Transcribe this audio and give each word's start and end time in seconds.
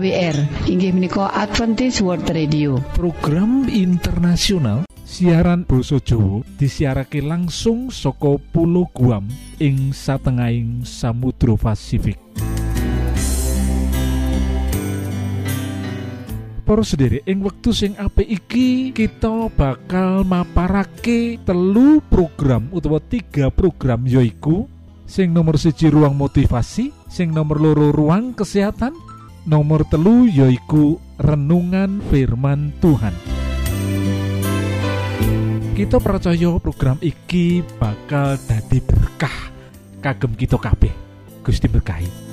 AWR 0.00 0.64
inggih 0.64 0.96
menika 0.96 1.28
Adventist 1.36 2.00
World 2.00 2.24
Radio. 2.32 2.80
Program 2.96 3.68
internasional 3.68 4.88
siaran 5.04 5.68
Basa 5.68 6.00
Jawa 6.00 6.40
disiarake 6.56 7.20
langsung 7.20 7.92
saka 7.92 8.40
pulau 8.48 8.88
Guam 8.96 9.28
ing 9.60 9.92
satengahing 9.92 10.88
Samudra 10.88 11.52
Pasifik 11.52 12.16
Para 16.70 16.86
sendiri. 16.86 17.18
Ing 17.26 17.42
wektu 17.42 17.74
sing 17.74 17.98
apik 17.98 18.30
iki 18.30 18.94
kita 18.94 19.50
bakal 19.58 20.22
maparake 20.22 21.42
telu 21.42 21.98
program 22.06 22.70
utawa 22.70 23.02
tiga 23.02 23.50
program 23.50 24.06
yoiku 24.06 24.70
sing 25.02 25.34
nomor 25.34 25.58
siji 25.58 25.90
ruang 25.90 26.14
motivasi. 26.14 26.94
Sing 27.10 27.34
nomor 27.34 27.58
loro 27.58 27.90
ruang 27.90 28.38
kesehatan. 28.38 28.94
Nomor 29.50 29.82
telu 29.90 30.30
yoiku 30.30 31.02
renungan 31.18 31.98
firman 32.06 32.70
Tuhan. 32.78 33.18
Kita 35.74 35.98
percaya 35.98 36.54
program 36.62 37.02
iki 37.02 37.66
bakal 37.82 38.38
dadi 38.46 38.78
berkah 38.78 39.50
kagem 39.98 40.38
kita 40.38 40.54
kabeh. 40.54 40.94
Gusti 41.42 41.66
berkahi 41.66 42.29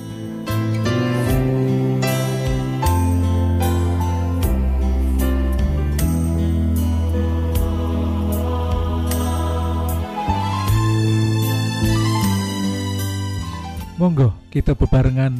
Monggo 13.98 14.30
kita 14.54 14.78
bebarengan 14.78 15.34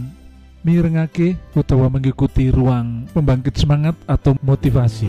mirengake 0.66 1.38
utawa 1.54 1.86
mengikuti 1.86 2.50
ruang 2.50 3.06
pembangkit 3.14 3.54
semangat 3.54 3.94
atau 4.02 4.34
motivasi. 4.42 5.06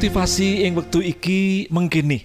Motivasi 0.00 0.64
ing 0.64 0.80
wektu 0.80 1.04
iki 1.04 1.68
mengkini. 1.68 2.24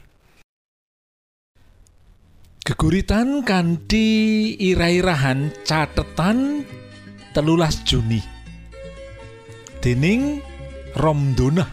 Geguritan 2.64 3.44
kanthi 3.44 4.56
ira-irahan 4.56 5.52
catetan 5.68 6.64
telulas 7.36 7.84
Juni. 7.84 8.24
Dening 9.84 10.40
Romdona. 10.96 11.68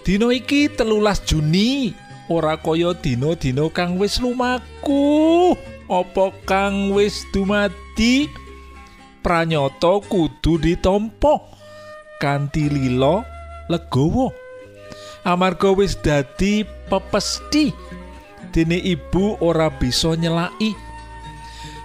Dino 0.00 0.32
iki 0.32 0.72
telulas 0.72 1.20
Juni 1.28 1.92
ora 2.32 2.56
kaya 2.56 2.96
dino-dino 2.96 3.68
kang 3.68 4.00
wis 4.00 4.16
lumaku 4.16 5.52
apa 5.92 6.32
kang 6.48 6.88
wis 6.96 7.20
dumadi 7.36 8.32
pranyata 9.20 10.00
kudu 10.08 10.56
ditampa 10.56 11.36
kanthi 12.16 12.72
lila 12.72 13.31
legawa 13.72 14.28
amarga 15.24 15.70
wis 15.72 15.96
dadi 15.96 16.66
pepesti 16.90 17.70
dene 18.52 18.78
ibu 18.82 19.40
ora 19.40 19.72
bisa 19.72 20.12
nyelaki. 20.12 20.76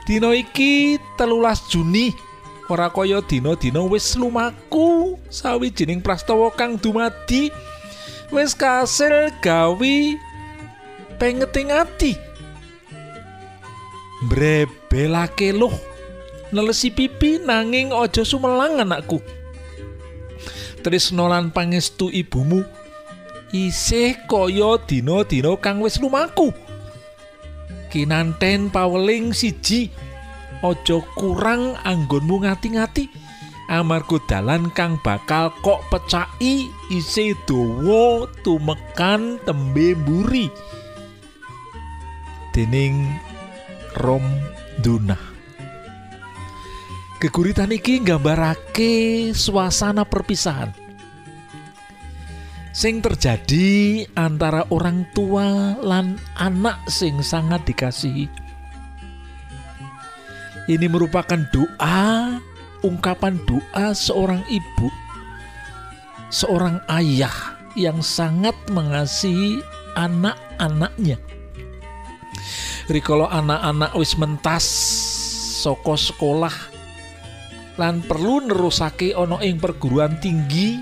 Dina 0.08 0.32
iki 0.36 1.00
telulas 1.20 1.68
Juni 1.68 2.12
ora 2.68 2.92
kaya 2.92 3.24
dina-dina 3.24 3.84
wis 3.88 4.16
lumaku. 4.20 5.16
Sawijining 5.32 6.04
prastawa 6.04 6.52
kang 6.56 6.80
dumadi 6.80 7.52
wis 8.32 8.52
kasil 8.56 9.32
gawi 9.40 10.20
pengeting 11.20 11.72
ati. 11.72 12.14
Mbrebelake 14.28 15.54
loh 15.54 15.76
nelesi 16.50 16.90
pipi 16.90 17.38
nanging 17.44 17.94
aja 17.94 18.26
sumelang 18.26 18.82
anakku 18.82 19.22
tresno 20.88 21.28
lan 21.28 21.52
pangestu 21.52 22.08
ibumu? 22.08 22.64
Isih 23.52 24.24
kaya 24.24 24.80
dina-dina 24.88 25.60
kang 25.60 25.84
wis 25.84 26.00
lumaku. 26.00 26.56
Kinanten 27.92 28.72
paweling 28.72 29.36
siji 29.36 29.92
aja 30.64 31.04
kurang 31.20 31.76
anggonmu 31.84 32.48
ngati-ngati. 32.48 33.12
Amarga 33.68 34.16
dalan 34.32 34.72
kang 34.72 34.96
bakal 35.04 35.52
kok 35.60 35.84
pecai 35.92 36.72
isih 36.88 37.36
dawa 37.44 38.24
tumekan 38.48 39.44
tembe 39.44 39.92
mburi. 39.92 40.48
Dening 42.56 43.12
Rom 44.00 44.24
Dunah 44.80 45.37
Geguritan 47.18 47.74
iki 47.74 47.98
nggambarake 48.06 49.34
suasana 49.34 50.06
perpisahan 50.06 50.70
sing 52.78 53.02
terjadi 53.02 54.06
antara 54.14 54.70
orang 54.70 55.02
tua 55.18 55.74
lan 55.82 56.22
anak 56.38 56.86
sing 56.86 57.26
sangat 57.26 57.66
dikasihi. 57.66 58.30
Ini 60.70 60.86
merupakan 60.86 61.42
doa, 61.50 62.38
ungkapan 62.86 63.42
doa 63.50 63.98
seorang 63.98 64.46
ibu, 64.46 64.94
seorang 66.30 66.78
ayah 67.02 67.58
yang 67.74 67.98
sangat 68.06 68.54
mengasihi 68.70 69.58
anak-anaknya. 69.98 71.18
Rikala 72.94 73.26
anak-anak 73.42 73.98
wis 73.98 74.14
mentas 74.22 74.66
saka 75.66 75.98
sekolah 75.98 76.77
lan 77.78 78.02
perlu 78.02 78.50
nerusake 78.50 79.14
ana 79.14 79.38
ing 79.46 79.62
perguruan 79.62 80.18
tinggi 80.18 80.82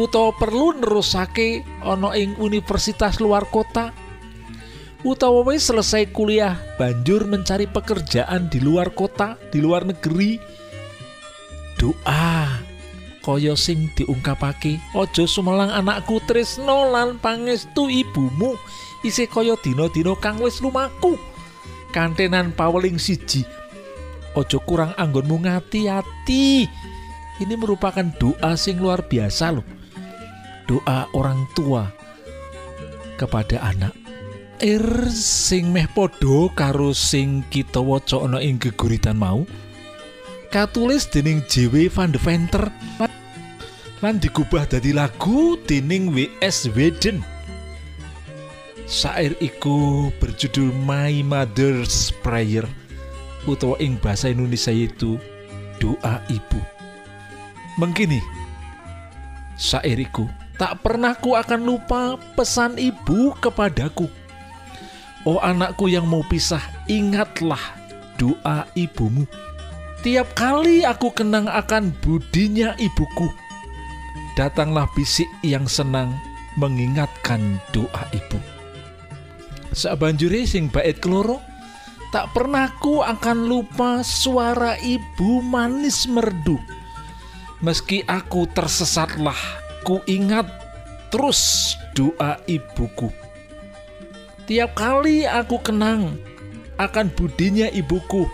utawa 0.00 0.32
perlu 0.32 0.80
nerusake 0.80 1.62
ana 1.84 2.16
ing 2.16 2.34
universitas 2.40 3.20
luar 3.20 3.44
kota 3.52 3.92
utawa 5.04 5.44
wis 5.48 5.68
selesai 5.68 6.12
kuliah 6.12 6.60
banjur 6.76 7.24
mencari 7.24 7.64
pekerjaan 7.64 8.52
di 8.52 8.60
luar 8.60 8.92
kota 8.92 9.40
di 9.48 9.60
luar 9.60 9.88
negeri. 9.88 10.36
Doa 11.80 12.60
kaya 13.24 13.56
sing 13.56 13.88
diungkapake 13.96 14.76
aja 14.92 15.24
sumelang 15.24 15.72
anakku 15.72 16.20
tresno 16.28 16.92
lan 16.92 17.16
pangestu 17.16 17.88
ibumu 17.88 18.56
isih 19.00 19.28
kaya 19.28 19.56
dina-dina 19.56 20.12
kang 20.20 20.36
wis 20.44 20.60
lumaku. 20.60 21.16
Kantenan 21.90 22.52
paweling 22.54 23.00
siji 23.02 23.42
aja 24.36 24.58
kurang 24.62 24.94
anggonmu 24.94 25.42
ngati-ati. 25.42 26.68
Ini 27.40 27.54
merupakan 27.56 28.04
doa 28.20 28.52
sing 28.54 28.76
luar 28.78 29.08
biasa 29.08 29.56
loh. 29.56 29.66
Doa 30.68 31.08
orang 31.16 31.48
tua 31.56 31.88
kepada 33.16 33.64
anak. 33.64 33.96
Ir 34.60 35.08
sing 35.08 35.72
meh 35.72 35.88
podo 35.88 36.52
karo 36.52 36.92
sing 36.92 37.48
kita 37.48 37.80
waca 37.80 38.20
ana 38.20 38.44
ing 38.44 38.60
geguritan 38.60 39.16
mau. 39.16 39.48
Katulis 40.52 41.08
dening 41.08 41.40
JW 41.48 41.88
Van 41.88 42.12
de 42.12 42.20
Venter. 42.20 42.68
Lan 44.04 44.20
digubah 44.20 44.68
dadi 44.68 44.92
lagu 44.92 45.56
dening 45.64 46.12
WS 46.12 46.76
Weden. 46.76 47.24
Sair 48.84 49.32
iku 49.40 50.10
berjudul 50.20 50.74
My 50.84 51.24
Mother's 51.24 52.12
Prayer 52.20 52.68
utawa 53.48 53.76
ing 53.80 53.96
bahasa 54.00 54.28
Indonesia 54.28 54.72
itu 54.72 55.16
doa 55.80 56.20
ibu. 56.28 56.60
Mengkini 57.80 58.20
sairiku 59.56 60.28
tak 60.60 60.84
pernah 60.84 61.16
ku 61.16 61.32
akan 61.32 61.60
lupa 61.64 62.20
pesan 62.36 62.76
ibu 62.76 63.32
kepadaku. 63.40 64.08
Oh 65.24 65.40
anakku 65.40 65.88
yang 65.88 66.08
mau 66.08 66.24
pisah, 66.24 66.60
ingatlah 66.88 67.60
doa 68.16 68.68
ibumu. 68.76 69.28
Tiap 70.00 70.32
kali 70.32 70.80
aku 70.80 71.12
kenang 71.12 71.44
akan 71.44 71.92
budinya 72.00 72.72
ibuku, 72.80 73.28
datanglah 74.32 74.88
bisik 74.96 75.28
yang 75.44 75.68
senang 75.68 76.16
mengingatkan 76.56 77.60
doa 77.72 78.08
ibu. 78.16 78.40
Sabanjure 79.76 80.48
sing 80.48 80.72
bait 80.72 80.96
keloro, 81.04 81.44
tak 82.10 82.34
pernah 82.34 82.66
ku 82.82 83.02
akan 83.06 83.46
lupa 83.46 84.02
suara 84.02 84.74
ibu 84.82 85.42
manis 85.42 86.10
merdu. 86.10 86.58
Meski 87.62 88.02
aku 88.06 88.50
tersesatlah, 88.50 89.36
ku 89.86 90.02
ingat 90.10 90.50
terus 91.14 91.74
doa 91.94 92.42
ibuku. 92.50 93.14
Tiap 94.50 94.74
kali 94.74 95.22
aku 95.22 95.62
kenang 95.62 96.18
akan 96.82 97.06
budinya 97.14 97.70
ibuku, 97.70 98.26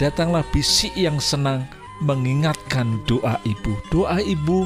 datanglah 0.00 0.46
bisik 0.54 0.96
yang 0.96 1.20
senang 1.20 1.68
mengingatkan 2.00 3.02
doa 3.04 3.36
ibu. 3.44 3.76
Doa 3.92 4.24
ibu 4.24 4.64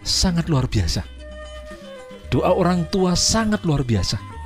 sangat 0.00 0.48
luar 0.48 0.64
biasa. 0.70 1.04
Doa 2.30 2.54
orang 2.54 2.86
tua 2.88 3.18
sangat 3.18 3.66
luar 3.66 3.82
biasa. 3.84 4.39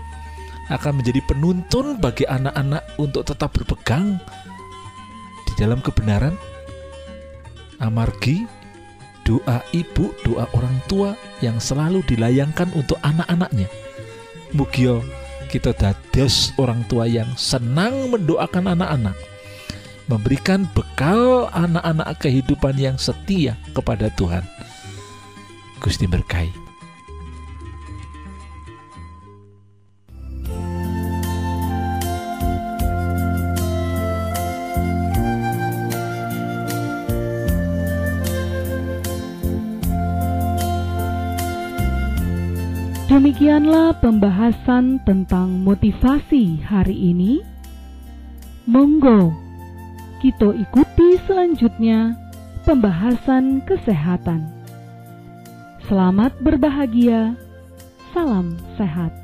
Akan 0.73 0.97
menjadi 0.97 1.21
penuntun 1.28 2.00
bagi 2.00 2.25
anak-anak 2.25 2.97
untuk 2.97 3.28
tetap 3.28 3.52
berpegang 3.52 4.16
di 5.44 5.52
dalam 5.61 5.85
kebenaran. 5.85 6.33
Amargi 7.83 8.49
doa 9.25 9.61
ibu, 9.73 10.12
doa 10.25 10.49
orang 10.56 10.76
tua 10.88 11.16
yang 11.44 11.61
selalu 11.61 12.00
dilayangkan 12.09 12.73
untuk 12.73 12.97
anak-anaknya. 13.04 13.68
Mugio 14.54 15.04
kita 15.52 15.71
dados 15.76 16.50
orang 16.56 16.83
tua 16.90 17.06
yang 17.06 17.28
senang 17.38 18.11
mendoakan 18.11 18.75
anak-anak, 18.75 19.16
memberikan 20.11 20.66
bekal 20.73 21.47
anak-anak 21.52 22.18
kehidupan 22.18 22.75
yang 22.75 22.97
setia 22.97 23.54
kepada 23.76 24.09
Tuhan. 24.14 24.42
Gusti 25.78 26.09
berkahi. 26.09 26.63
Demikianlah 43.14 44.02
pembahasan 44.02 44.99
tentang 45.06 45.62
motivasi 45.62 46.59
hari 46.66 47.14
ini. 47.14 47.47
Monggo 48.66 49.30
kita 50.18 50.50
ikuti 50.50 51.23
selanjutnya 51.23 52.18
pembahasan 52.66 53.62
kesehatan. 53.71 54.50
Selamat 55.87 56.35
berbahagia. 56.42 57.38
Salam 58.11 58.59
sehat. 58.75 59.23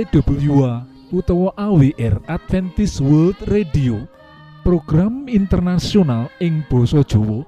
EWA 0.00 0.88
utawa 1.12 1.52
AWR 1.60 2.24
Adventist 2.24 3.04
World 3.04 3.36
Radio 3.52 4.00
program 4.64 5.28
internasional 5.28 6.32
ing 6.40 6.64
Boso 6.72 7.04
Jowo 7.04 7.44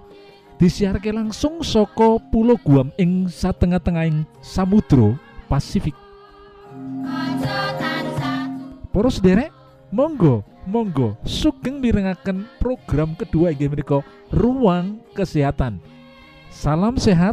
disiarke 0.61 1.09
langsung 1.17 1.65
saka 1.65 2.21
Pulau 2.29 2.61
Guam 2.61 2.93
ing 3.01 3.25
satengah-tengahing 3.25 4.29
Samudra 4.45 5.17
Pasifik. 5.49 5.97
Para 8.93 9.09
sederek, 9.09 9.49
monggo, 9.89 10.45
monggo 10.69 11.17
sugeng 11.25 11.81
mirengaken 11.81 12.45
program 12.61 13.17
kedua 13.17 13.57
menika 13.57 14.05
Ruang 14.29 15.01
Kesehatan. 15.17 15.81
Salam 16.53 17.01
sehat, 17.01 17.33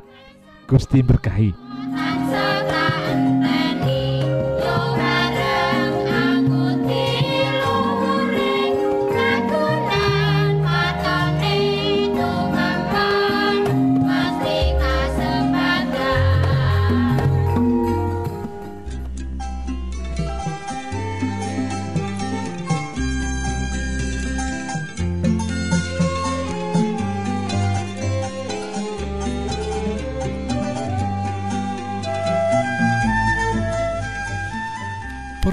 Gusti 0.64 1.04
berkahi. 1.04 1.69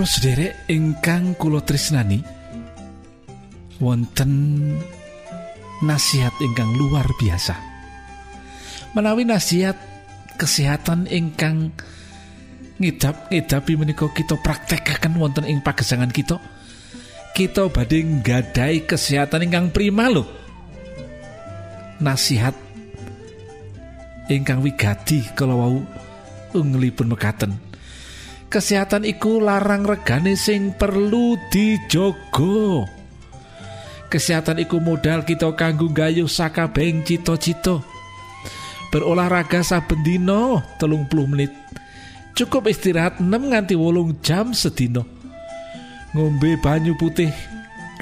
Sederek 0.07 0.71
ingkang 0.71 1.35
kula 1.35 1.61
tresnani 1.67 2.23
wonten 3.83 4.33
nasihat 5.83 6.33
ingkang 6.41 6.73
luar 6.79 7.05
biasa. 7.19 7.59
Menawi 8.97 9.29
nasihat 9.29 9.77
kesehatan 10.41 11.05
ingkang 11.11 11.75
ngidap 12.81 13.29
ngidapi 13.29 13.73
menika 13.77 14.09
kita 14.09 14.39
praktekaken 14.41 15.19
wonten 15.21 15.45
ing 15.45 15.61
pagesangan 15.61 16.09
kita. 16.09 16.41
Kita 17.37 17.69
badhe 17.69 18.01
nggadai 18.01 18.89
kesehatan 18.89 19.45
ingkang 19.45 19.69
prima 19.69 20.09
lho. 20.09 20.25
Nasihat 22.01 22.57
ingkang 24.33 24.65
wigati 24.65 25.21
kalau 25.37 25.57
wau 25.61 25.77
unglipun 26.57 27.13
mekaten. 27.13 27.66
Kesehatan 28.47 29.03
iku 29.05 29.43
larang 29.43 29.83
regane 29.83 30.38
sing 30.38 30.75
perlu 30.75 31.35
dijogo 31.50 32.87
kesehatan 34.07 34.62
iku 34.62 34.79
modal 34.79 35.26
kita 35.26 35.53
kanggo 35.59 35.91
gayuh 35.91 36.31
sakabehing 36.31 37.03
cita-cita. 37.03 37.83
Berolahraga 38.95 39.61
saben 39.67 40.00
dina 40.07 40.62
telung 40.79 41.05
puluh 41.11 41.26
menit. 41.26 41.53
Cukup 42.37 42.69
istirahat 42.69 43.19
6 43.19 43.29
nganti 43.29 43.75
wolung 43.75 44.21
jam 44.21 44.53
sedina. 44.53 45.03
Ngombe 46.12 46.61
banyu 46.61 46.93
putih 46.97 47.33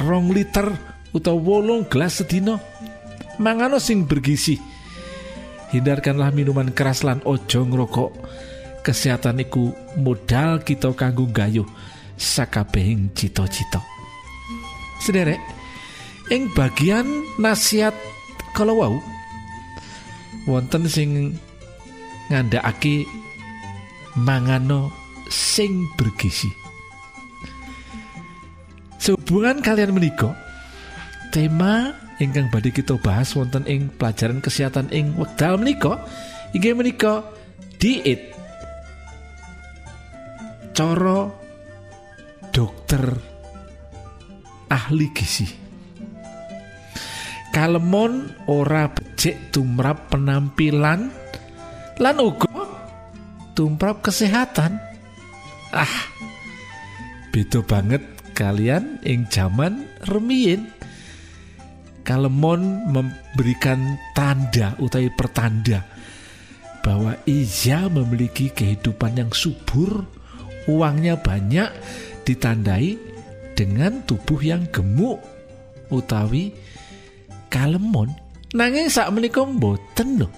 rong 0.02 0.34
liter 0.34 0.74
utawa 1.14 1.38
wolung 1.38 1.86
gelas 1.86 2.22
sedina. 2.22 2.58
Mangano 3.40 3.82
sing 3.82 4.06
bergizi. 4.06 4.58
Hindarkanlah 5.74 6.30
minuman 6.30 6.70
keras 6.70 7.02
lan 7.02 7.18
ojo 7.26 7.66
ngrokok 7.66 8.10
kesehatan 8.84 9.40
iku 9.40 9.72
modal 9.96 10.60
kita 10.60 10.92
kanggo 10.92 11.24
gayuh 11.32 11.64
sakabehing 12.20 13.10
cita-cita. 13.16 13.80
Sederek, 15.00 15.40
ing 16.28 16.52
bagian 16.52 17.08
nasihat 17.40 17.96
kalau 18.52 18.78
wau 18.78 18.96
wonten 20.44 20.84
sing 20.86 21.34
ngandhakake 22.28 23.08
mangano 24.20 24.92
sing 25.32 25.88
bergizi. 25.96 26.52
Sehubungan 29.00 29.60
kalian 29.60 29.92
menika 29.92 30.32
tema 31.28 31.92
ingkang 32.22 32.48
badhe 32.48 32.70
kita 32.70 32.96
bahas 33.02 33.34
wonten 33.36 33.66
ing 33.68 33.90
pelajaran 33.98 34.40
kesehatan 34.40 34.88
ing 34.94 35.12
wekdal 35.18 35.58
menika 35.60 36.00
inggih 36.54 36.72
menika 36.72 37.26
diet 37.82 38.32
cara 40.74 41.30
dokter 42.50 43.14
ahli 44.66 45.06
gizi. 45.14 45.46
Kalemon 47.54 48.34
ora 48.50 48.90
becik 48.90 49.54
tumrap 49.54 50.10
penampilan 50.10 51.14
lan 52.02 52.16
uga 52.18 52.50
tumrap 53.54 54.02
kesehatan. 54.02 54.82
Ah 55.70 56.10
beda 57.30 57.62
banget 57.62 58.02
kalian 58.34 58.98
ing 59.02 59.26
zaman 59.30 59.86
remiyin 60.06 60.70
kalemon 62.06 62.90
memberikan 62.90 63.98
tanda 64.14 64.78
utawi 64.78 65.10
pertanda 65.10 65.82
bahwa 66.82 67.18
ia 67.26 67.90
memiliki 67.90 68.54
kehidupan 68.54 69.18
yang 69.18 69.30
subur 69.34 70.06
uangnya 70.71 71.21
banyak 71.21 71.71
ditandai 72.25 72.97
dengan 73.54 74.02
tubuh 74.09 74.40
yang 74.40 74.66
gemuk 74.73 75.21
utawi 75.92 76.50
kalemon. 77.52 78.11
Nanging 78.54 78.90
sak 78.90 79.11
menika 79.14 79.42
mboten 79.42 80.25
lho. 80.25 80.28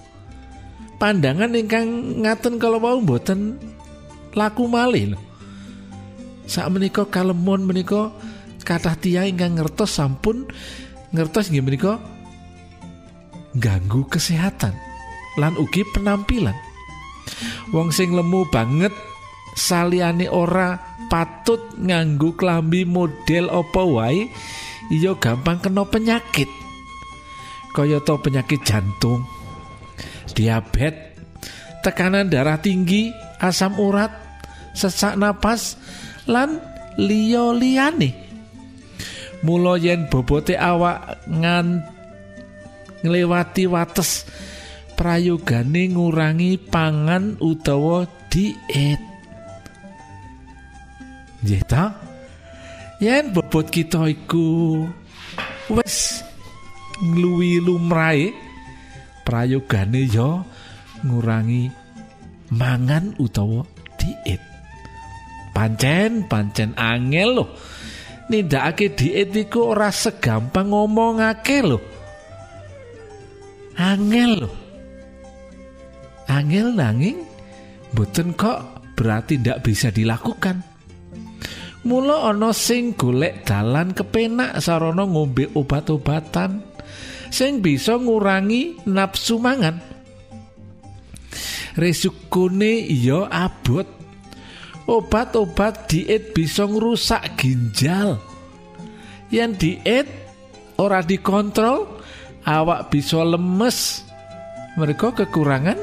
Pandangan 0.97 1.52
ingkang 1.52 2.21
ngaten 2.25 2.56
kalau 2.56 2.80
mau 2.80 2.97
mboten 2.97 3.61
laku 4.33 4.68
malih 4.68 5.16
lho. 5.16 5.21
Sak 6.49 6.68
menika 6.73 7.04
kalemon 7.09 7.64
menika 7.64 8.12
kathah 8.66 8.99
tiyang 8.99 9.30
ingkang 9.30 9.56
ngertos 9.56 9.95
sampun 9.95 10.49
ngertos 11.14 11.54
nggih 11.54 11.62
menika 11.62 12.02
ganggu 13.56 14.04
kesehatan 14.11 14.75
lan 15.40 15.54
ugi 15.56 15.85
penampilan. 15.92 16.56
Wong 17.75 17.92
sing 17.92 18.14
lemu 18.16 18.49
banget 18.49 18.92
saliyane 19.56 20.28
ora 20.28 20.76
patut 21.08 21.75
nganggo 21.80 22.36
klambi 22.36 22.84
model 22.84 23.48
apa 23.48 23.82
wae 23.82 24.28
iya 24.92 25.16
gampang 25.16 25.58
kena 25.64 25.82
penyakit. 25.88 26.48
Kaya 27.72 28.00
to 28.04 28.16
penyakit 28.20 28.60
jantung 28.64 29.25
diabetes 30.36 31.16
tekanan 31.80 32.26
darah 32.26 32.58
tinggi 32.58 33.14
asam 33.38 33.78
urat 33.78 34.10
sesak 34.75 35.14
napas 35.14 35.78
lan 36.26 36.58
liya 36.98 37.54
liyane 37.54 38.10
mula 39.46 39.78
yen 39.78 40.10
bobote 40.10 40.58
awak 40.58 41.22
ngan 41.30 41.86
nglewati 43.06 43.70
wates 43.70 44.26
prayogane 44.98 45.94
ngurangi 45.94 46.58
pangan 46.58 47.38
utawa 47.38 48.02
diet 48.26 49.15
Nggih 51.46 51.62
ta? 51.62 51.94
Yen 52.98 53.30
bobot 53.30 53.70
kita 53.70 54.02
iku 54.10 54.82
wis 55.70 56.26
ngluwi 56.98 57.62
lumrahe 57.62 58.34
prayogane 59.22 60.10
ya 60.10 60.42
ngurangi 61.06 61.70
mangan 62.50 63.14
utawa 63.22 63.62
diet. 63.94 64.42
Pancen 65.54 66.26
pancen 66.26 66.74
angel 66.74 67.30
loh. 67.38 67.54
Nindakake 68.26 68.98
diet 68.98 69.30
iku 69.30 69.70
ora 69.70 69.94
segampang 69.94 70.74
ngomongake 70.74 71.62
loh. 71.62 71.82
Angel 73.78 74.32
loh. 74.34 74.54
Angel 76.26 76.74
nanging 76.74 77.22
mboten 77.94 78.34
kok 78.34 78.82
berarti 78.98 79.38
ndak 79.38 79.62
bisa 79.62 79.94
dilakukan. 79.94 80.65
Mula 81.86 82.34
ana 82.34 82.50
sing 82.50 82.98
golek 82.98 83.46
dalan 83.46 83.94
kepenak 83.94 84.58
sarana 84.58 85.06
ngombe 85.06 85.46
obat-obatan 85.54 86.58
sing 87.30 87.62
bisa 87.62 87.94
ngurangi 87.94 88.82
nafsu 88.90 89.38
mangan. 89.38 89.78
Resukune 91.78 92.82
iya 92.90 93.30
abot. 93.30 93.86
Obat-obat 94.86 95.86
diet 95.86 96.34
bisa 96.34 96.66
ngrusak 96.66 97.38
ginjal. 97.38 98.18
Yang 99.30 99.52
diet 99.58 100.06
ora 100.78 101.06
dikontrol, 101.06 102.02
awak 102.46 102.90
bisa 102.90 103.22
lemes. 103.22 104.02
Mereka 104.74 105.14
kekurangan 105.14 105.78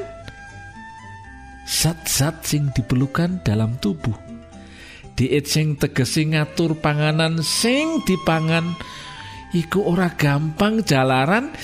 zat-zat 1.64 2.44
sing 2.44 2.72
diperlukan 2.72 3.40
dalam 3.44 3.76
tubuh. 3.80 4.23
Diet 5.14 5.46
sing 5.46 5.78
tegese 5.78 6.26
ngatur 6.26 6.78
panganan 6.82 7.38
sing 7.42 8.02
dipangan 8.02 8.74
iku 9.54 9.86
ora 9.94 10.10
gampang 10.12 10.82
jalaran. 10.82 11.54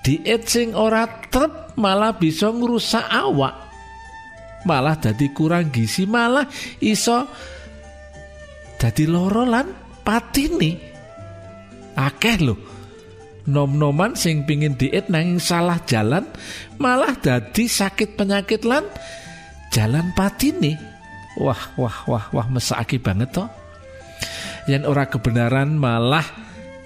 Diet 0.00 0.48
sing 0.48 0.72
ora 0.72 1.04
trep 1.28 1.76
malah 1.76 2.16
bisa 2.16 2.48
ngrusak 2.48 3.04
awak. 3.04 3.68
Malah 4.64 4.96
dadi 4.96 5.28
kurang 5.36 5.68
gizi 5.68 6.08
malah 6.08 6.48
iso 6.80 7.28
dadi 8.80 9.04
loro 9.04 9.44
lan 9.44 9.68
patini 10.00 10.72
akeh 12.00 12.38
lho. 12.40 12.56
Nom-noman 13.50 14.16
sing 14.16 14.48
pingin 14.48 14.76
diet 14.80 15.12
nanging 15.12 15.40
salah 15.40 15.80
jalan 15.84 16.24
malah 16.80 17.16
dadi 17.18 17.68
sakit 17.68 18.16
penyakit 18.16 18.64
lan 18.64 18.84
jalan 19.72 20.12
patini 20.16 20.89
wah 21.38 21.62
wah 21.78 21.96
wah 22.10 22.24
wah 22.34 22.46
mesake 22.50 22.98
banget 22.98 23.30
toh. 23.30 23.48
Yen 24.66 24.82
ora 24.86 25.06
kebenaran 25.06 25.78
malah 25.78 26.26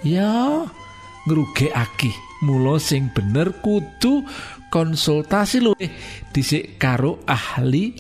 ya 0.05 0.65
ngrugekake. 1.25 2.13
Mula 2.45 2.77
sing 2.77 3.09
bener 3.09 3.57
kudu 3.65 4.21
konsultasi 4.69 5.65
luwih 5.65 5.89
dhisik 6.35 6.77
karo 6.77 7.25
ahli 7.25 7.97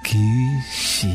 gizi. 0.00 1.12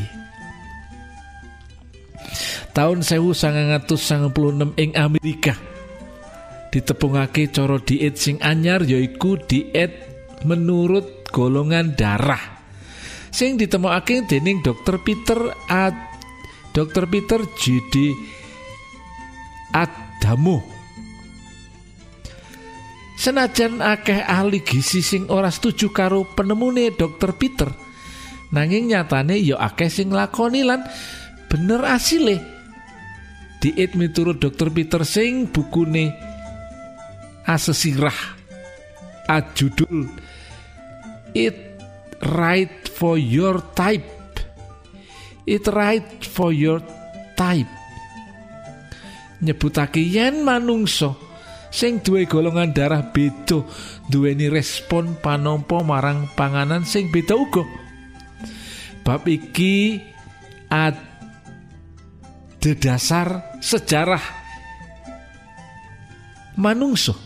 Tahun 2.71 3.03
1996 3.03 4.79
ing 4.79 4.95
Amerika 4.95 5.57
ditepungake 6.71 7.51
cara 7.51 7.75
diet 7.83 8.15
sing 8.15 8.39
anyar 8.39 8.85
yaiku 8.87 9.35
diet 9.43 9.91
menurut 10.47 11.27
golongan 11.33 11.91
darah 11.99 12.60
sing 13.31 13.55
ditemokake 13.55 14.27
dening 14.27 14.59
dokter 14.59 14.99
Peter 14.99 15.39
A 15.71 15.89
dokter 16.75 17.07
Peter 17.07 17.39
J.D. 17.57 18.15
Adamo 19.71 20.59
Senajan 23.21 23.79
akeh 23.85 24.17
ahli 24.17 24.65
gizi 24.65 24.99
sing 25.05 25.29
ora 25.29 25.53
setuju 25.53 25.93
karo 25.93 26.25
penemune 26.25 26.91
dokter 26.91 27.31
Peter 27.37 27.69
nanging 28.51 28.91
nyatane 28.91 29.39
ya 29.39 29.61
akeh 29.61 29.87
sing 29.87 30.11
lakoni 30.11 30.65
lan 30.65 30.83
bener 31.47 31.85
asile 31.87 32.41
diet 33.61 33.93
miturut 33.93 34.41
dokter 34.41 34.73
Peter 34.73 35.05
sing 35.05 35.47
bukune 35.47 36.11
asesirah 37.45 38.41
ajudul 39.29 40.09
it 41.37 41.70
right 42.21 42.87
for 42.87 43.17
your 43.17 43.73
type. 43.73 44.05
It 45.45 45.65
right 45.67 46.21
for 46.21 46.53
your 46.53 46.79
type. 47.33 47.69
Nyebutake 49.41 50.05
yen 50.05 50.45
manungsa 50.45 51.17
sing 51.73 52.05
duwe 52.05 52.29
golongan 52.29 52.75
darah 52.77 53.09
beda 53.09 53.65
duweni 54.05 54.53
respon 54.53 55.17
panompo 55.17 55.81
marang 55.81 56.29
panganan 56.37 56.85
sing 56.85 57.09
beda 57.09 57.33
uga. 57.33 57.65
Bab 59.01 59.25
iki 59.25 59.97
ada 60.69 61.01
dasar 62.77 63.57
sejarah 63.57 64.21
manungso 66.61 67.17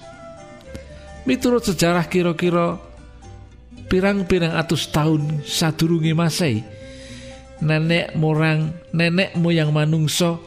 miturut 1.28 1.68
sejarah 1.68 2.08
kira-kira 2.08 2.80
pirang-pirang 3.86 4.58
atus 4.58 4.90
tahun 4.90 5.46
sadurunge 5.46 6.14
Masehi 6.18 6.62
nenek 7.64 8.18
morang 8.20 8.76
nenek 8.92 9.38
moyang 9.40 9.72
manungso 9.72 10.42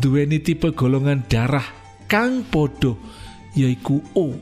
duweni 0.00 0.42
tipe 0.42 0.74
golongan 0.74 1.22
darah 1.28 1.64
kang 2.10 2.42
podo 2.48 2.98
yaiku 3.56 4.00
O. 4.16 4.34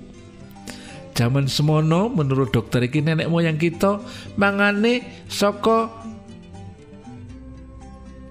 Zaman 1.11 1.53
semono 1.53 2.09
menurut 2.09 2.49
dokter 2.49 2.89
iki 2.89 3.05
nenek 3.05 3.29
moyang 3.29 3.61
kita 3.61 4.01
mangane 4.41 5.27
saka 5.29 5.93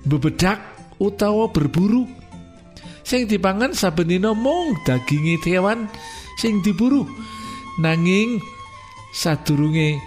bebedak 0.08 0.58
utawa 0.98 1.52
berburu. 1.54 2.10
Sing 3.06 3.30
dipangan 3.30 3.78
saben 3.78 4.10
dina 4.10 4.34
mung 4.34 4.74
daginge 4.86 5.38
kewan 5.42 5.86
sing 6.38 6.66
diburu 6.66 7.06
nanging 7.78 8.42
sadurunge 9.14 10.00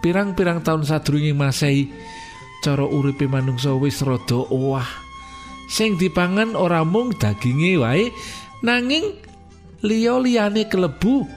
pirang-pirang 0.00 0.60
tahun 0.64 0.84
sadurunge 0.84 1.32
Masehi 1.32 1.88
cara 2.64 2.88
uripe 2.88 3.28
manungsa 3.28 3.76
wis 3.76 4.00
rada 4.00 4.40
owah. 4.48 4.88
Sing 5.68 5.96
dipangan 6.00 6.56
ora 6.56 6.84
mung 6.84 7.12
daginge 7.16 7.80
wae 7.80 8.12
nanging 8.64 9.16
liya-liyane 9.84 10.68
kelebu 10.68 11.28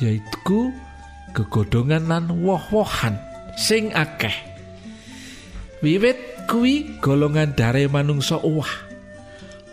yaitu 0.00 0.72
gegodongan 1.36 2.08
lan 2.08 2.24
woh-wohan 2.44 3.16
sing 3.56 3.92
akeh. 3.92 4.32
Wiwit 5.84 6.48
kuwi 6.48 7.00
golongan 7.04 7.52
darah 7.52 7.84
manungsa 7.92 8.40
owah. 8.40 8.72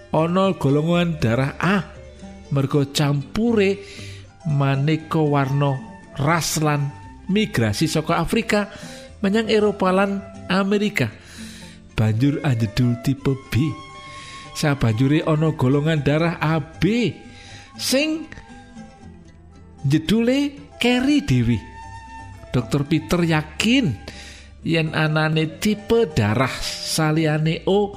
Ana 0.10 0.52
golongan 0.58 1.22
darah 1.22 1.54
A 1.62 1.86
mergo 2.50 2.82
campure 2.90 3.78
maneka 4.50 5.22
warna 5.22 5.89
ras 6.20 6.60
lan 6.60 6.92
migrasi 7.32 7.88
saka 7.88 8.20
Afrika 8.20 8.68
menyang 9.24 9.48
Eropa 9.48 9.90
lan 9.96 10.20
Amerika. 10.52 11.08
Banjur 11.96 12.40
anjedul 12.44 13.00
tipe 13.04 13.36
B. 13.52 13.54
Sabanjure 14.56 15.24
ana 15.24 15.56
golongan 15.56 16.04
darah 16.04 16.36
AB 16.40 16.84
sing 17.80 18.28
jedule 19.88 20.72
Kerry 20.80 21.24
Dewi. 21.24 21.60
Dokter 22.50 22.84
Peter 22.88 23.22
yakin 23.24 23.94
yen 24.66 24.92
anane 24.92 25.62
tipe 25.62 26.10
darah 26.12 26.52
saliyane 26.60 27.64
O 27.70 27.94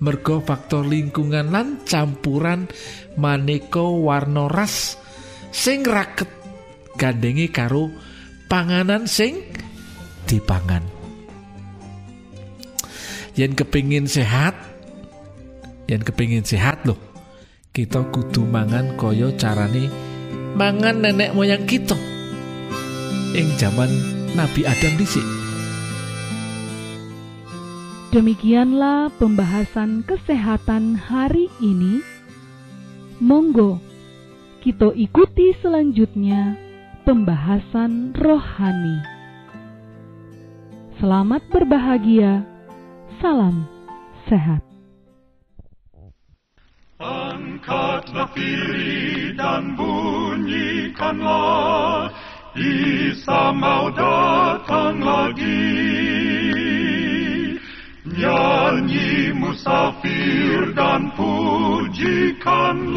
mergo 0.00 0.44
faktor 0.44 0.84
lingkungan 0.84 1.48
lan 1.52 1.68
campuran 1.88 2.68
maneka 3.16 3.82
warna 3.82 4.46
ras 4.46 5.00
sing 5.50 5.82
raket 5.82 6.45
gandengi 6.96 7.52
karo 7.52 7.92
panganan 8.48 9.04
sing 9.04 9.44
dipangan. 10.26 10.82
Yen 13.36 13.52
kepingin 13.52 14.08
sehat 14.08 14.56
yen 15.86 16.02
kepingin 16.02 16.42
sehat 16.42 16.82
loh 16.88 16.98
kita 17.76 18.08
kudu 18.08 18.48
mangan 18.48 18.96
kaya 18.96 19.28
carane 19.36 19.92
mangan 20.56 21.04
nenek 21.04 21.36
moyang 21.36 21.68
kita. 21.68 21.96
Ing 23.36 23.52
zaman 23.60 23.92
Nabi 24.32 24.64
Adam 24.64 24.96
dhisik. 24.96 25.24
Demikianlah 28.16 29.12
pembahasan 29.20 30.00
kesehatan 30.08 30.96
hari 30.96 31.52
ini. 31.60 32.00
Monggo 33.20 33.76
kita 34.64 34.96
ikuti 34.96 35.52
selanjutnya 35.60 36.65
pembahasan 37.06 38.10
rohani. 38.18 38.98
Selamat 40.98 41.38
berbahagia. 41.54 42.42
Salam 43.22 43.62
sehat. 44.26 44.58
Angkatlah 46.98 48.26
diri 48.34 49.30
dan 49.38 49.78
bunyikanlah 49.78 51.28
Isa 52.56 53.52
mau 53.52 53.92
datang 53.92 55.04
lagi 55.04 55.76
Nyanyi 58.16 59.36
musafir 59.36 60.72
dan 60.72 61.12
pujikanlah 61.12 62.96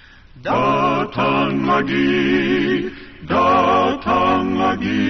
Datang 0.41 1.69
lagi, 1.69 2.89
datang 3.29 4.57
lagi, 4.57 5.05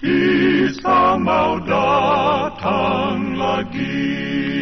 Isa 0.00 1.20
mau 1.20 1.60
datang 1.60 3.36
lagi. 3.36 4.55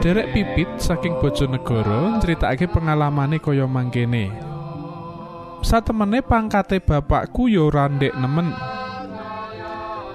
Derek 0.00 0.32
Pipit 0.32 0.80
saking 0.80 1.20
Bojonegoro 1.20 2.16
nyritakake 2.16 2.72
pengalamane 2.72 3.36
kaya 3.36 3.68
mangkene. 3.68 4.32
Satemene 5.60 6.24
pangkate 6.24 6.80
bapakku 6.80 7.52
yo 7.52 7.68
ora 7.68 7.84
ndek 7.84 8.16
nemen. 8.16 8.48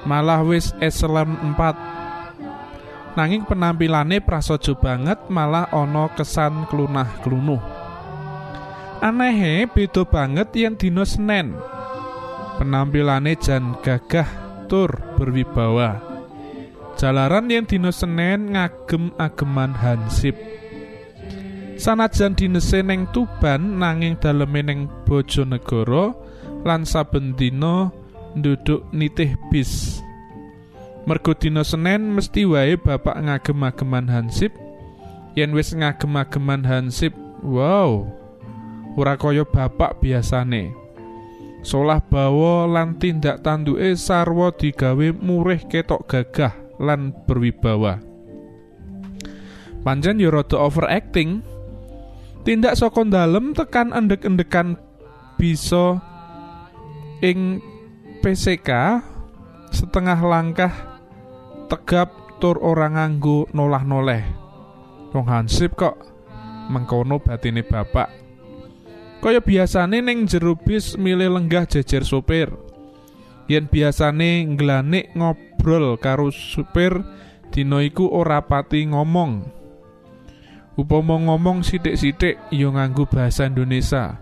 Malah 0.09 0.41
wis 0.41 0.73
eselon 0.81 1.37
4. 1.53 3.13
Nanging 3.13 3.45
penampilane 3.45 4.25
prasaja 4.25 4.73
banget 4.73 5.21
malah 5.29 5.69
ana 5.69 6.09
kesan 6.17 6.65
klunah-klunuh. 6.65 7.61
Anehe 9.05 9.69
beda 9.69 10.01
banget 10.01 10.49
yen 10.57 10.73
dina 10.81 11.05
Senin. 11.05 11.53
Penampilane 12.57 13.37
jan 13.37 13.77
gagah 13.85 14.25
tur 14.65 14.89
berwibawa. 15.13 16.14
Jalaran 16.95 17.51
yen 17.51 17.67
dina 17.67 17.91
Senin 17.91 18.55
ngagem 18.55 19.11
ageman 19.19 19.75
hansip. 19.75 20.31
Sanajan 21.75 22.39
dinese 22.39 22.79
ning 22.87 23.11
Tuban 23.11 23.83
nanging 23.83 24.15
daleme 24.15 24.63
ning 24.63 24.87
Bojonegoro 25.03 26.15
lan 26.63 26.87
saben 26.87 27.35
dina 27.35 27.91
nduduk 28.31 28.87
nitih 28.95 29.35
bis. 29.51 29.99
Mergo 31.03 31.35
dina 31.35 31.67
Senin 31.67 32.15
mesti 32.15 32.47
wae 32.47 32.79
bapak 32.79 33.19
ngagem-ageman 33.19 34.07
hansip. 34.07 34.55
Yen 35.35 35.51
wis 35.51 35.75
ngagem-ageman 35.75 36.63
hansip, 36.63 37.11
wow. 37.43 38.07
Ora 38.95 39.19
kaya 39.19 39.43
bapak 39.43 39.99
biasane. 39.99 40.71
Solah 41.59 41.99
bawa 41.99 42.71
lan 42.71 42.95
tindak 42.95 43.43
tanduke 43.43 43.99
sarwa 43.99 44.55
digawe 44.55 45.11
murih 45.11 45.59
ketok 45.67 46.07
gagah 46.07 46.64
lan 46.79 47.15
berwibawa. 47.25 47.99
Pancen 49.85 50.17
yo 50.17 50.33
rada 50.33 50.57
overacting. 50.57 51.45
Tindak 52.45 52.77
saka 52.77 53.01
dalem 53.05 53.57
tekan 53.57 53.89
endek-endekan 53.89 54.77
bisa 55.37 55.97
ing 57.25 57.57
PCK 58.21 59.01
setengah 59.73 60.19
langkah 60.21 60.73
tegap 61.67 62.37
tur 62.37 62.61
ora 62.61 62.89
nganggo 62.93 63.49
nolah-noleh. 63.49 64.23
Wong 65.13 65.25
hansip 65.25 65.73
kok 65.73 65.97
mengkono 66.69 67.17
batine 67.17 67.65
bapak. 67.65 68.09
Kaya 69.25 69.41
biasane 69.41 70.05
ning 70.05 70.29
jero 70.29 70.53
bis 70.53 70.99
milih 71.01 71.33
lenggah 71.33 71.65
jejer 71.65 72.05
sopir. 72.05 72.53
Yen 73.49 73.65
biasane 73.69 74.45
nglanik 74.53 75.13
ngobrol 75.65 75.97
karo 75.97 76.29
supir, 76.29 77.01
dina 77.49 77.81
iku 77.81 78.05
ora 78.05 78.45
pati 78.45 78.85
ngomong. 78.85 79.41
Upama 80.77 81.17
ngomong 81.17 81.65
sithik-sithik 81.65 82.37
ya 82.53 82.69
nganggo 82.69 83.09
bahasa 83.09 83.49
Indonesia. 83.49 84.21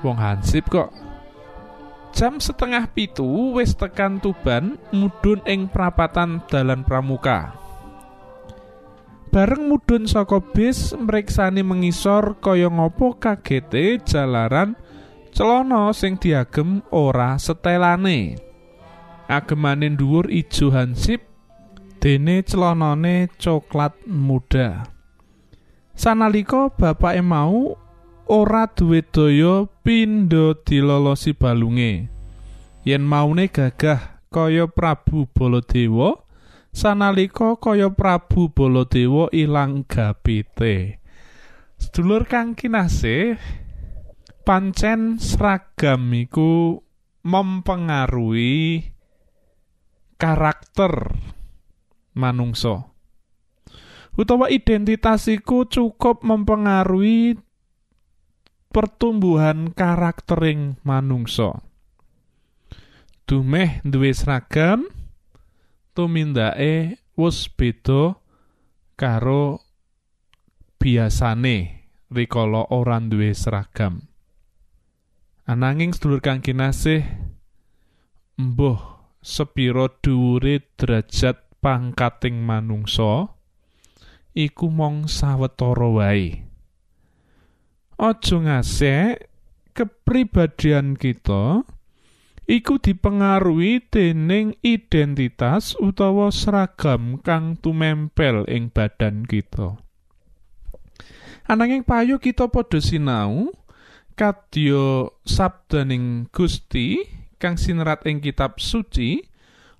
Wong 0.00 0.16
hansip 0.16 0.64
kok. 0.72 0.88
Jam 2.16 2.40
setengah 2.40 2.88
pitu 2.88 3.52
wis 3.52 3.76
tekan 3.76 4.16
Tuban 4.16 4.80
mudhun 4.88 5.44
ing 5.44 5.68
prapatan 5.68 6.40
dalan 6.48 6.80
pramuka. 6.88 7.52
Bareng 9.28 9.68
mudhun 9.68 10.08
saka 10.08 10.40
bis 10.40 10.96
mriksani 10.96 11.60
mengisor 11.60 12.40
kaya 12.40 12.72
ngopo 12.72 13.20
kagete 13.20 14.00
jalaran 14.08 14.72
celana 15.36 15.92
sing 15.92 16.16
diagem 16.16 16.80
ora 16.88 17.36
setelane. 17.36 18.47
Agemane 19.28 19.92
dhuwur 19.92 20.32
ijo 20.32 20.72
hansip 20.72 21.20
dene 22.00 22.40
celanane 22.42 23.28
coklat 23.36 23.92
muda. 24.08 24.88
Sanalika 25.92 26.72
bapake 26.72 27.20
mau 27.20 27.76
ora 28.24 28.64
duwe 28.72 29.04
daya 29.04 29.68
pindha 29.84 30.56
dilolosi 30.64 31.36
balunge. 31.36 32.08
Yen 32.88 33.04
maune 33.04 33.52
gagah 33.52 34.24
kaya 34.32 34.64
Prabu 34.64 35.28
Baladewa, 35.28 36.24
sanalika 36.72 37.60
kaya 37.60 37.92
Prabu 37.92 38.48
Baladewa 38.48 39.28
ilang 39.32 39.84
gapite. 39.84 41.04
Sedulur 41.76 42.24
kang 42.24 42.56
kinasih, 42.56 43.36
pancen 44.48 45.20
seragam 45.20 46.16
iku 46.16 46.80
mempengaruhi 47.28 48.96
karakter 50.18 51.14
manungsa. 52.12 52.90
Utawa 54.18 54.50
identitas 54.50 55.30
iku 55.30 55.62
cukup 55.70 56.26
mempengaruhi 56.26 57.38
pertumbuhan 58.74 59.70
karaktering 59.70 60.74
manungsa. 60.82 61.62
Dumeh 63.30 63.78
duwe 63.86 64.10
seragam, 64.10 64.90
tumindake 65.94 66.98
wis 67.14 67.46
beda 67.46 68.18
karo 68.98 69.62
biasane 70.82 71.86
rikala 72.10 72.66
ora 72.74 72.98
duwe 72.98 73.30
seragam. 73.38 74.02
Ananging 75.46 75.94
sedulur 75.94 76.18
kang 76.18 76.42
kinasih 76.42 77.06
embuh 78.34 78.97
sepira 79.28 79.92
dhuwure 80.00 80.64
derajat 80.80 81.44
pangkating 81.60 82.40
manungsa 82.40 83.28
iku 84.32 84.72
mong 84.72 85.04
sawetara 85.04 85.88
wae. 85.92 86.48
Aja 88.00 88.36
ngasek 88.40 89.28
kepribadian 89.76 90.96
kita 90.96 91.60
iku 92.48 92.80
dipengaruhi 92.80 93.84
dening 93.92 94.56
identitas 94.64 95.76
utawa 95.76 96.32
seragam 96.32 97.20
kang 97.20 97.60
tumempel 97.60 98.48
ing 98.48 98.72
badan 98.72 99.28
kita. 99.28 99.76
Ananging 101.44 101.84
payu 101.84 102.16
kita 102.16 102.48
padha 102.48 102.80
sinau 102.80 103.52
kadya 104.16 105.10
sabdaning 105.26 106.30
Gusti 106.32 107.17
kang 107.38 107.56
sinerat 107.56 108.04
ing 108.04 108.18
kitab 108.18 108.58
suci 108.58 109.22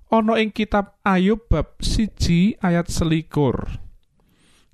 ana 0.09 0.41
ing 0.41 0.49
kitab 0.49 0.97
Ayub 1.05 1.45
bab 1.47 1.77
siji 1.79 2.57
ayat 2.59 2.89
selikur. 2.89 3.69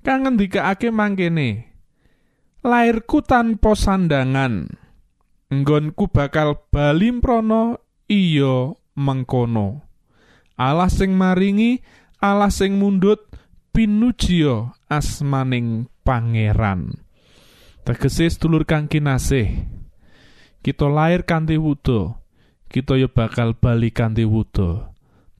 Kang 0.00 0.24
ngendikake 0.24 0.94
mangkene, 0.94 1.76
lairku 2.62 3.26
tanpa 3.26 3.74
sandangan, 3.74 4.70
nggonku 5.50 6.06
bakal 6.14 6.62
bali 6.70 7.10
mprono 7.10 7.82
iya 8.06 8.70
mengkono. 8.94 9.82
Allah 10.56 10.88
sing 10.88 11.12
maringi, 11.12 11.82
Allah 12.22 12.54
sing 12.54 12.78
mundut 12.78 13.28
pinujiya 13.74 14.72
asmaning 14.88 15.90
pangeran. 16.00 17.02
Tegese 17.82 18.30
sedulur 18.30 18.62
kang 18.62 18.86
kinasih, 18.86 19.66
kita 20.62 20.86
lair 20.90 21.22
kanthi 21.22 21.58
wuda, 21.58 22.18
kita 22.70 22.98
ya 22.98 23.08
bakal 23.08 23.54
bali 23.56 23.94
kanthi 23.94 24.26
wuda. 24.26 24.96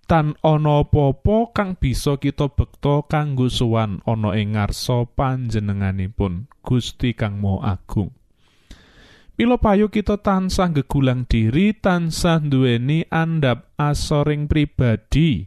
tan 0.06 0.38
ana 0.46 0.86
apa-apa 0.86 1.50
kang 1.50 1.74
bisa 1.74 2.14
kita 2.16 2.46
bekta 2.46 3.02
kanggo 3.10 3.50
sowan 3.50 3.98
ana 4.06 4.38
ing 4.38 4.54
ngarsa 4.54 5.10
panjenenganipun 5.18 6.46
Gusti 6.62 7.12
kang 7.12 7.42
Maha 7.42 7.74
Agung. 7.74 8.14
Mila 9.36 9.60
payu 9.60 9.92
kita 9.92 10.16
tansah 10.16 10.72
gegulang 10.72 11.28
diri 11.28 11.76
tansah 11.76 12.40
duweni 12.40 13.04
andhap 13.12 13.68
asoring 13.76 14.48
pribadi. 14.48 15.44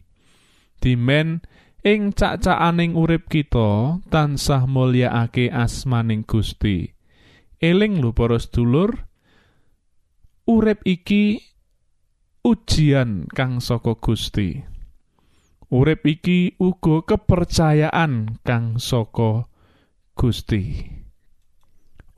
Dimen 0.77 1.41
ing 1.81 2.13
cacakaning 2.13 2.93
urip 2.93 3.31
kita 3.31 3.97
tansah 4.13 4.69
mulyakake 4.69 5.49
asmaning 5.49 6.21
Gusti. 6.21 6.93
Eling 7.59 7.99
lho 7.99 8.13
para 8.13 8.37
sedulur, 8.37 9.09
urip 10.45 10.85
iki 10.85 11.48
ujian 12.43 13.27
kang 13.31 13.59
saka 13.59 13.95
Gusti. 13.99 14.59
Urip 15.69 16.01
iki 16.09 16.57
uga 16.57 17.05
kepercayaan 17.05 18.41
kang 18.41 18.81
saka 18.81 19.45
Gusti. 20.17 20.81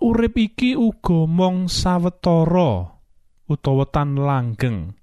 Urip 0.02 0.36
iki 0.40 0.74
uga 0.74 1.28
mong 1.30 1.70
sawetara 1.70 2.96
utawa 3.46 3.86
tan 3.86 4.18
langgeng. 4.18 4.96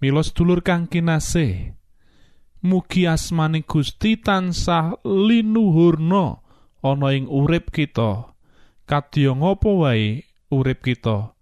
Mila 0.00 0.24
sedulur 0.24 0.64
kang 0.64 0.88
kinasih, 0.88 1.76
mugi 2.64 3.04
asmane 3.04 3.62
Gusti 3.68 4.16
tansah 4.16 4.96
linuhurna 5.04 6.40
ana 6.80 7.08
ing 7.12 7.28
urip 7.28 7.68
kita. 7.68 8.32
Kadya 8.88 9.36
ngapa 9.36 9.70
wae 9.70 10.26
urip 10.50 10.82
kita. 10.82 11.36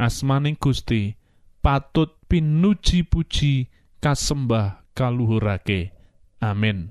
Asmaning 0.00 0.56
Gusti 0.56 1.16
patut 1.60 2.15
pinuji 2.28 3.02
puji 3.02 3.68
kasembah 4.00 4.82
kaluhurake. 4.94 5.92
Amin 6.40 6.90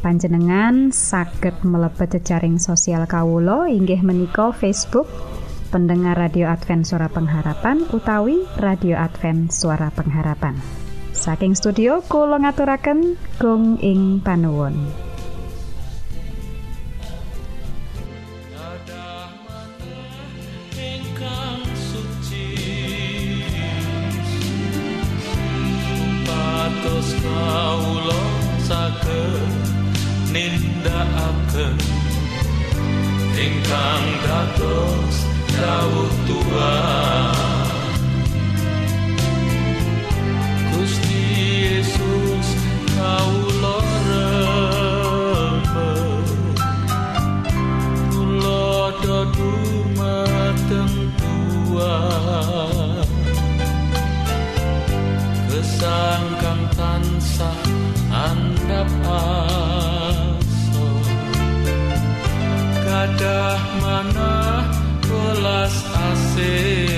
panjenengan 0.00 0.88
saged 0.90 1.60
mlebet 1.60 2.16
jejaring 2.16 2.56
sosial 2.56 3.04
Kawulo 3.04 3.68
inggih 3.68 4.00
menika 4.00 4.50
Facebook 4.56 5.06
pendengar 5.68 6.16
radio 6.16 6.48
Advent 6.48 6.88
suara 6.88 7.06
pengharapan 7.12 7.84
utawi 7.92 8.42
radio 8.58 8.96
Advent 8.96 9.52
suara 9.52 9.92
pengharapan. 9.92 10.56
Saking 11.12 11.52
studio 11.52 12.00
kula 12.08 12.40
ngaturaken 12.40 13.14
gong 13.36 13.76
ing 13.84 14.24
panuwun 14.24 15.09
nindakaken 30.80 31.76
ingkang 33.36 34.06
dados 34.24 35.16
dawuh 35.52 36.12
Tuhan. 36.24 37.68
Gusti 40.72 41.20
Yesus 41.68 42.48
kawula 42.96 43.39
Indah 63.20 63.60
mana 63.84 64.64
belas 65.04 65.76
asih 65.92 66.88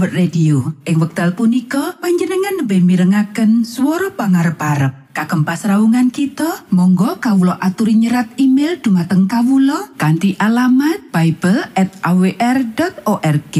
World 0.00 0.16
Radio 0.16 0.80
ing 0.88 0.96
wekdal 0.96 1.36
punika 1.36 2.00
panjenengan 2.00 2.64
lebih 2.64 2.80
mirengaken 2.80 3.68
suara 3.68 4.08
pangarep-arep. 4.08 5.12
Kagem 5.12 5.44
pasraungan 5.44 6.08
kita 6.08 6.64
Monggo 6.72 7.20
Kawulo 7.20 7.52
aturi 7.60 8.00
nyerat 8.00 8.32
email 8.40 8.80
dumateng 8.80 9.28
Kawulo 9.28 9.92
kanti 10.00 10.40
alamat 10.40 11.12
Bible 11.12 11.68
at 11.76 11.92
awr.org 12.00 13.56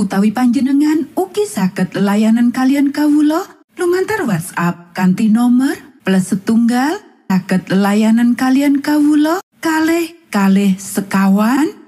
utawi 0.00 0.32
panjenengan 0.32 1.12
ugi 1.20 1.44
saged 1.44 1.92
layanan 2.00 2.48
kalian 2.48 2.88
Kawulo 2.88 3.44
lumantar 3.76 4.24
WhatsApp 4.24 4.96
kanti 4.96 5.28
nomor 5.28 5.76
plus 6.00 6.32
setunggal 6.32 6.96
saged 7.28 7.68
layanan 7.68 8.32
kalian 8.32 8.80
Kawulo 8.80 9.44
kalih 9.60 10.16
kalih 10.32 10.80
sekawan 10.80 11.84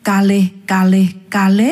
kalih 0.00 0.48
kalih 0.64 1.12
kalih 1.28 1.68